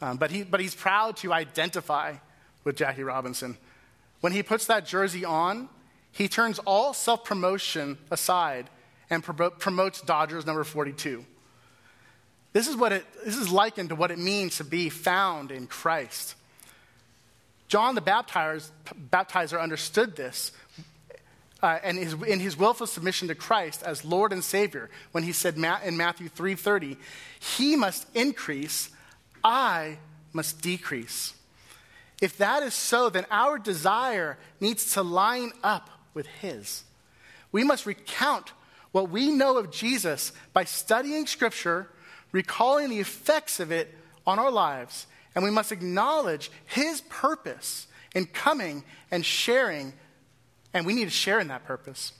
[0.00, 2.16] um, but, he, but he's proud to identify
[2.64, 3.56] with Jackie Robinson.
[4.20, 5.68] When he puts that jersey on,
[6.12, 8.68] he turns all self promotion aside
[9.10, 11.24] and pro- promotes Dodgers number 42.
[12.52, 15.66] This is, what it, this is likened to what it means to be found in
[15.66, 16.34] Christ.
[17.66, 18.70] John the baptizer,
[19.10, 20.52] baptizer understood this
[21.62, 25.32] uh, and his, in his willful submission to Christ as Lord and Savior when he
[25.32, 26.96] said in Matthew 3:30,
[27.38, 28.90] "He must increase,
[29.44, 29.98] I
[30.32, 31.34] must decrease."
[32.20, 36.84] If that is so, then our desire needs to line up with his.
[37.50, 38.52] We must recount
[38.92, 41.88] what we know of Jesus by studying Scripture,
[42.30, 43.94] recalling the effects of it
[44.26, 49.94] on our lives, and we must acknowledge his purpose in coming and sharing,
[50.74, 52.12] and we need to share in that purpose.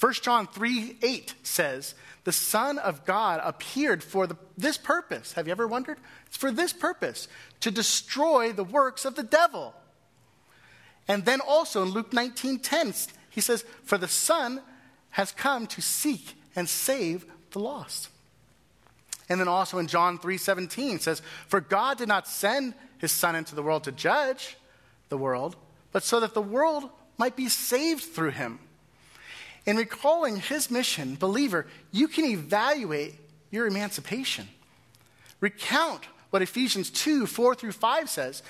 [0.00, 1.94] 1 John 3 8 says,
[2.24, 5.32] The Son of God appeared for the, this purpose.
[5.32, 5.98] Have you ever wondered?
[6.26, 7.28] It's for this purpose
[7.60, 9.74] to destroy the works of the devil.
[11.06, 12.94] And then also in Luke 19 10,
[13.34, 14.60] he says, For the Son
[15.10, 18.08] has come to seek and save the lost.
[19.28, 23.54] And then also in John 3:17 says, "For God did not send his son into
[23.54, 24.56] the world to judge
[25.08, 25.56] the world,
[25.92, 28.58] but so that the world might be saved through him."
[29.66, 33.18] In recalling his mission, believer, you can evaluate
[33.50, 34.48] your emancipation.
[35.40, 38.42] Recount what Ephesians 2 4 through 5 says.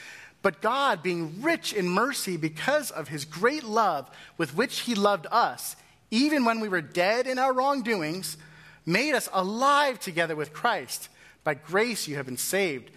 [0.45, 5.27] But God, being rich in mercy because of his great love with which he loved
[5.31, 5.75] us,
[6.11, 8.37] even when we were dead in our wrongdoings,
[8.85, 11.09] made us alive together with Christ.
[11.45, 12.91] By grace you have been saved.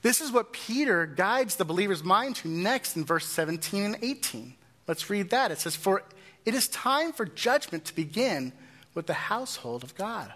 [0.00, 4.54] This is what Peter guides the believer's mind to next in verse 17 and 18.
[4.88, 5.50] Let's read that.
[5.50, 6.02] It says, For
[6.46, 8.50] it is time for judgment to begin
[8.94, 10.32] with the household of God.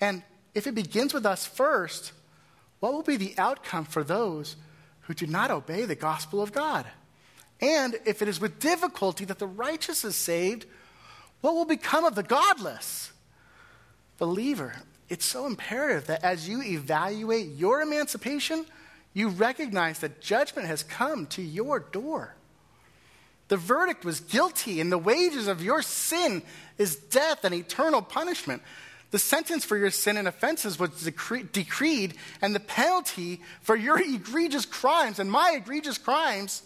[0.00, 0.22] And
[0.54, 2.12] if it begins with us first,
[2.80, 4.56] what will be the outcome for those
[5.02, 6.86] who do not obey the gospel of God.
[7.60, 10.66] And if it is with difficulty that the righteous is saved,
[11.40, 13.12] what will become of the godless?
[14.18, 14.74] Believer,
[15.08, 18.64] it's so imperative that as you evaluate your emancipation,
[19.14, 22.34] you recognize that judgment has come to your door.
[23.48, 26.42] The verdict was guilty, and the wages of your sin
[26.78, 28.62] is death and eternal punishment.
[29.12, 33.98] The sentence for your sin and offenses was decre- decreed, and the penalty for your
[34.02, 36.62] egregious crimes and my egregious crimes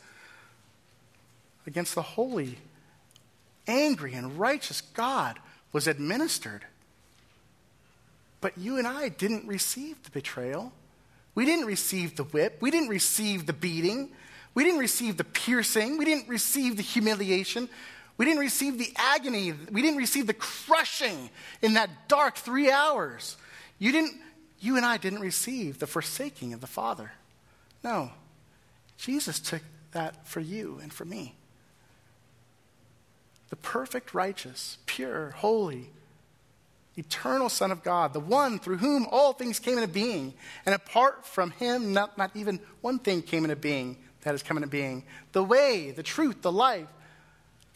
[1.67, 2.57] against the holy,
[3.67, 5.41] angry, and righteous God
[5.73, 6.65] was administered.
[8.41, 10.73] But you and I didn't receive the betrayal.
[11.35, 12.59] We didn't receive the whip.
[12.61, 14.11] We didn't receive the beating.
[14.55, 15.99] We didn't receive the piercing.
[15.99, 17.69] We didn't receive the humiliation.
[18.19, 19.53] We didn't receive the agony.
[19.71, 23.37] We didn't receive the crushing in that dark three hours.
[23.79, 24.15] You, didn't,
[24.59, 27.13] you and I didn't receive the forsaking of the Father.
[27.85, 28.11] No.
[28.97, 29.63] Jesus took
[29.93, 31.35] that for you and for me.
[33.51, 35.91] The perfect, righteous, pure, holy,
[36.97, 40.33] eternal Son of God, the one through whom all things came into being.
[40.65, 44.57] And apart from him, not, not even one thing came into being that has come
[44.57, 45.05] into being.
[45.33, 46.89] The way, the truth, the life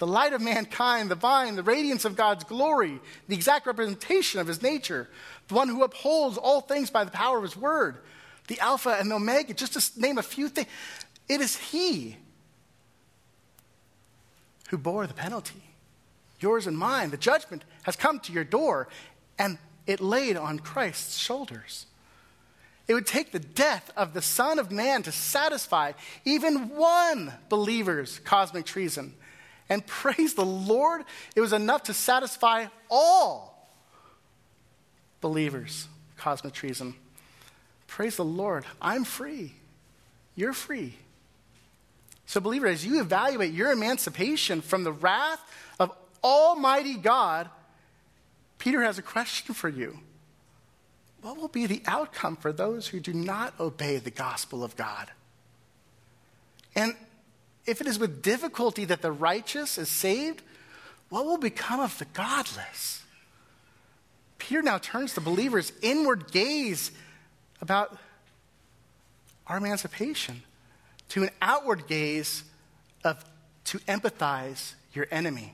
[0.01, 2.99] the light of mankind, the vine, the radiance of God's glory,
[3.29, 5.11] the exact representation of his nature,
[5.49, 7.99] the one who upholds all things by the power of his word,
[8.49, 10.69] the Alpha and the Omega, just to name a few things.
[11.29, 12.17] It is he
[14.71, 15.63] who bore the penalty,
[16.41, 17.11] yours and mine.
[17.11, 18.89] The judgment has come to your door,
[19.39, 21.85] and it laid on Christ's shoulders.
[22.89, 25.93] It would take the death of the Son of Man to satisfy
[26.25, 29.13] even one believer's cosmic treason.
[29.71, 31.05] And praise the Lord,
[31.37, 33.71] it was enough to satisfy all
[35.21, 36.95] believers, cosmic treason.
[37.87, 39.55] Praise the Lord, I'm free.
[40.35, 40.95] You're free.
[42.27, 45.41] So, believer, as you evaluate your emancipation from the wrath
[45.79, 45.91] of
[46.23, 47.49] Almighty God,
[48.59, 49.99] Peter has a question for you.
[51.23, 55.11] What will be the outcome for those who do not obey the gospel of God?
[56.75, 56.95] And
[57.71, 60.43] if it is with difficulty that the righteous is saved,
[61.09, 63.03] what will become of the godless?
[64.39, 66.91] Peter now turns the believer's inward gaze
[67.61, 67.97] about
[69.47, 70.43] our emancipation
[71.11, 72.45] to an outward gaze
[73.05, 73.25] of
[73.65, 75.53] to empathize your enemy.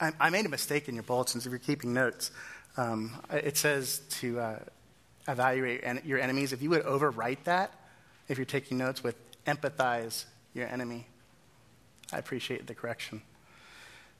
[0.00, 2.30] I, I made a mistake in your bulletins if you're keeping notes.
[2.76, 4.58] Um, it says to uh,
[5.28, 6.52] evaluate your enemies.
[6.52, 7.72] If you would overwrite that,
[8.28, 10.24] if you're taking notes, with empathize
[10.54, 11.06] your enemy.
[12.12, 13.22] I appreciate the correction.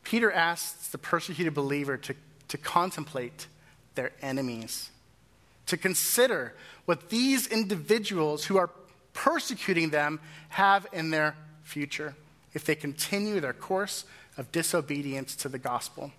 [0.05, 2.15] Peter asks the persecuted believer to,
[2.49, 3.47] to contemplate
[3.95, 4.91] their enemies,
[5.67, 6.55] to consider
[6.85, 8.71] what these individuals who are
[9.13, 10.21] persecuting them
[10.51, 12.15] have in their future
[12.55, 14.05] if they continue their course
[14.37, 16.13] of disobedience to the gospel.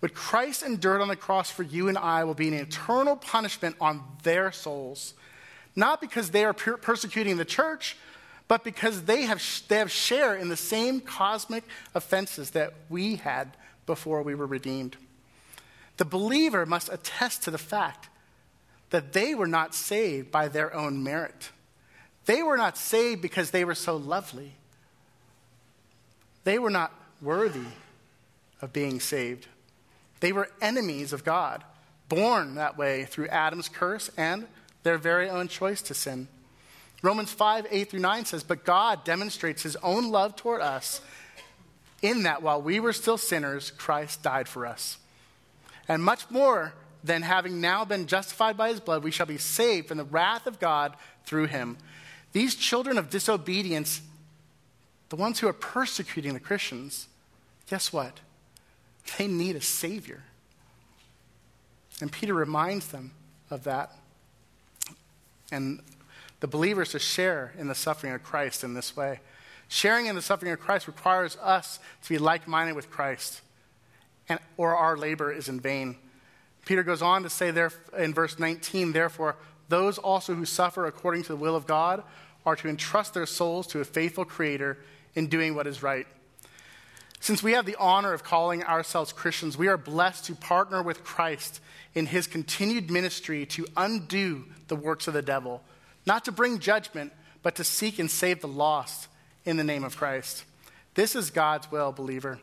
[0.00, 3.76] What Christ endured on the cross for you and I will be an eternal punishment
[3.80, 5.14] on their souls,
[5.74, 7.96] not because they are persecuting the church,
[8.48, 13.56] but because they have, they have share in the same cosmic offenses that we had
[13.86, 14.96] before we were redeemed.
[15.98, 18.08] The believer must attest to the fact
[18.90, 21.50] that they were not saved by their own merit.
[22.24, 24.52] They were not saved because they were so lovely.
[26.44, 27.66] They were not worthy
[28.62, 29.46] of being saved.
[30.20, 31.64] They were enemies of God,
[32.08, 34.46] born that way through Adam's curse and
[34.82, 36.28] their very own choice to sin.
[37.02, 41.00] Romans 5, 8 through 9 says, But God demonstrates his own love toward us
[42.02, 44.98] in that while we were still sinners, Christ died for us.
[45.88, 49.88] And much more than having now been justified by his blood, we shall be saved
[49.88, 50.94] from the wrath of God
[51.24, 51.78] through him.
[52.32, 54.02] These children of disobedience,
[55.08, 57.08] the ones who are persecuting the Christians,
[57.68, 58.20] guess what?
[59.16, 60.22] They need a Savior.
[62.00, 63.12] And Peter reminds them
[63.50, 63.92] of that.
[65.50, 65.80] And
[66.40, 69.20] the believers to share in the suffering of Christ in this way.
[69.68, 73.42] Sharing in the suffering of Christ requires us to be like minded with Christ,
[74.28, 75.96] and, or our labor is in vain.
[76.64, 79.36] Peter goes on to say there in verse 19, therefore,
[79.68, 82.02] those also who suffer according to the will of God
[82.46, 84.78] are to entrust their souls to a faithful Creator
[85.14, 86.06] in doing what is right.
[87.20, 91.04] Since we have the honor of calling ourselves Christians, we are blessed to partner with
[91.04, 91.60] Christ
[91.94, 95.62] in his continued ministry to undo the works of the devil
[96.08, 99.08] not to bring judgment, but to seek and save the lost
[99.44, 100.44] in the name of Christ.
[100.94, 102.40] This is God's will, believer.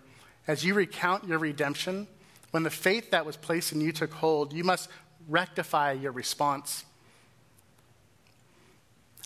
[0.47, 2.07] As you recount your redemption,
[2.51, 4.87] when the faith that was placed in you took hold, you must
[5.27, 6.85] rectify your response.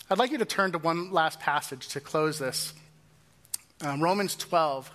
[0.10, 2.74] I'd like you to turn to one last passage to close this
[3.82, 4.90] um, Romans 12.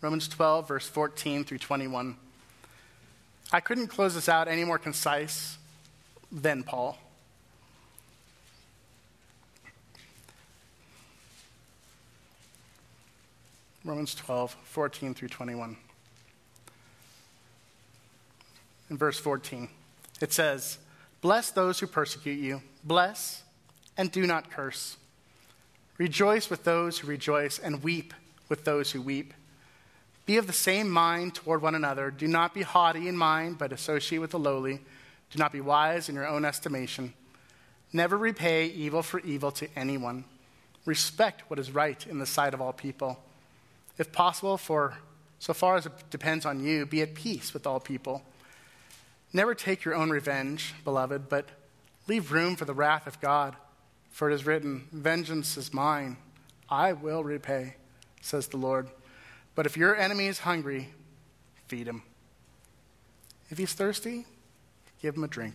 [0.00, 2.16] Romans 12, verse 14 through 21.
[3.52, 5.58] I couldn't close this out any more concise
[6.32, 6.98] than Paul.
[13.86, 15.76] Romans 12, 14 through 21.
[18.90, 19.68] in verse 14.
[20.20, 20.78] It says,
[21.20, 23.42] Bless those who persecute you, bless
[23.96, 24.96] and do not curse.
[25.98, 28.12] Rejoice with those who rejoice, and weep
[28.48, 29.32] with those who weep.
[30.26, 32.10] Be of the same mind toward one another.
[32.10, 34.80] Do not be haughty in mind, but associate with the lowly.
[35.30, 37.14] Do not be wise in your own estimation.
[37.92, 40.24] Never repay evil for evil to anyone.
[40.84, 43.18] Respect what is right in the sight of all people.
[43.98, 44.98] If possible, for
[45.38, 48.22] so far as it depends on you, be at peace with all people.
[49.32, 51.48] Never take your own revenge, beloved, but
[52.06, 53.56] leave room for the wrath of God.
[54.10, 56.16] For it is written, Vengeance is mine,
[56.70, 57.76] I will repay,
[58.20, 58.88] says the Lord.
[59.54, 60.88] But if your enemy is hungry,
[61.66, 62.02] feed him.
[63.50, 64.24] If he's thirsty,
[65.00, 65.54] give him a drink.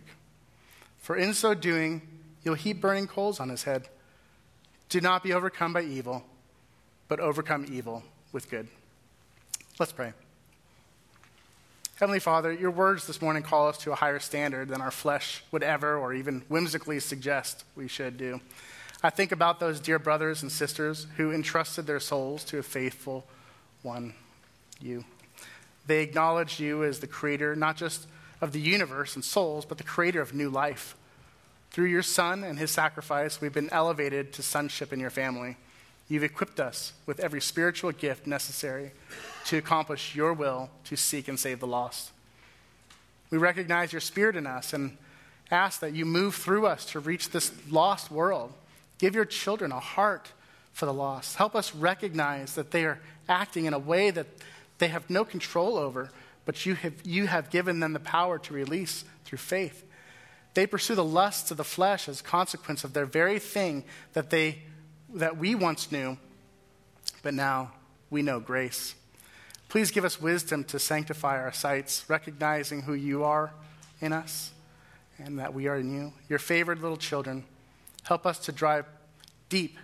[0.98, 2.02] For in so doing,
[2.44, 3.88] you'll heap burning coals on his head.
[4.88, 6.22] Do not be overcome by evil,
[7.08, 8.02] but overcome evil
[8.32, 8.68] with good.
[9.78, 10.12] Let's pray.
[11.96, 15.44] Heavenly Father, your words this morning call us to a higher standard than our flesh
[15.52, 18.40] would ever or even whimsically suggest we should do.
[19.04, 23.24] I think about those dear brothers and sisters who entrusted their souls to a faithful
[23.82, 24.14] one,
[24.80, 25.04] you.
[25.86, 28.06] They acknowledged you as the creator, not just
[28.40, 30.96] of the universe and souls, but the creator of new life.
[31.70, 35.56] Through your Son and his sacrifice, we've been elevated to sonship in your family.
[36.08, 38.92] You've equipped us with every spiritual gift necessary
[39.46, 42.10] to accomplish your will to seek and save the lost.
[43.30, 44.96] We recognize your spirit in us and
[45.50, 48.52] ask that you move through us to reach this lost world.
[48.98, 50.32] Give your children a heart
[50.72, 51.36] for the lost.
[51.36, 54.26] Help us recognize that they are acting in a way that
[54.78, 56.10] they have no control over,
[56.44, 59.84] but you have, you have given them the power to release through faith.
[60.54, 64.30] They pursue the lusts of the flesh as a consequence of their very thing that,
[64.30, 64.58] they,
[65.14, 66.16] that we once knew,
[67.22, 67.72] but now
[68.10, 68.94] we know grace.
[69.68, 73.52] Please give us wisdom to sanctify our sights, recognizing who you are
[74.00, 74.52] in us
[75.18, 76.12] and that we are in you.
[76.28, 77.44] Your favored little children,
[78.04, 78.86] help us to drive
[79.48, 79.78] deep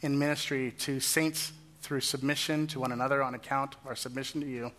[0.00, 4.46] in ministry to saints through submission to one another on account of our submission to
[4.46, 4.72] you.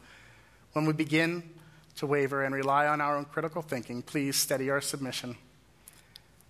[0.74, 1.44] When we begin
[1.98, 5.38] to waver and rely on our own critical thinking, please steady our submission.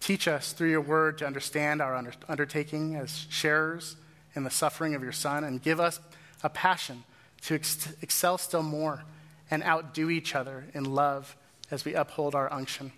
[0.06, 1.96] Teach us through your word to understand our
[2.30, 3.96] undertaking as sharers
[4.36, 6.00] in the suffering of your Son, and give us
[6.44, 7.04] a passion
[7.42, 9.04] to ex- excel still more
[9.50, 11.36] and outdo each other in love
[11.72, 12.92] as we uphold our unction.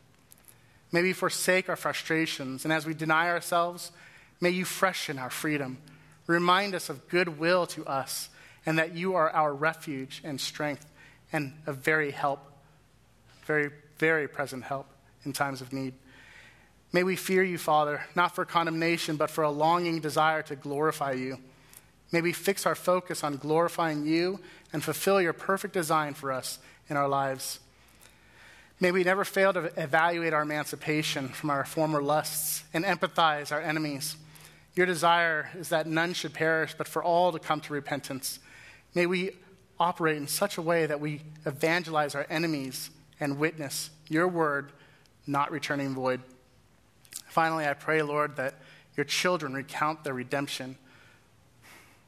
[0.91, 3.93] May we forsake our frustrations, and as we deny ourselves,
[4.41, 5.77] may you freshen our freedom.
[6.25, 8.27] Remind us of goodwill to us,
[8.65, 10.85] and that you are our refuge and strength,
[11.31, 12.51] and a very help,
[13.45, 14.87] very, very present help
[15.23, 15.93] in times of need.
[16.93, 21.11] May we fear you, Father, not for condemnation, but for a longing desire to glorify
[21.11, 21.39] you.
[22.11, 24.39] May we fix our focus on glorifying you
[24.71, 26.59] and fulfill your perfect design for us
[26.89, 27.59] in our lives.
[28.79, 33.61] May we never fail to evaluate our emancipation from our former lusts and empathize our
[33.61, 34.15] enemies.
[34.75, 38.39] Your desire is that none should perish, but for all to come to repentance.
[38.93, 39.31] May we
[39.79, 44.71] operate in such a way that we evangelize our enemies and witness your word
[45.25, 46.21] not returning void.
[47.37, 48.55] Finally, I pray, Lord, that
[48.95, 50.75] your children recount their redemption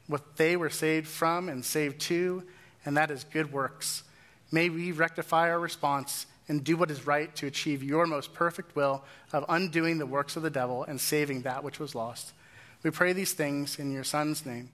[0.08, 2.42] what they were saved from and saved to,
[2.84, 4.02] and that is good works.
[4.50, 8.74] May we rectify our response and do what is right to achieve your most perfect
[8.74, 12.32] will of undoing the works of the devil and saving that which was lost.
[12.82, 14.70] We pray these things in your Son's name,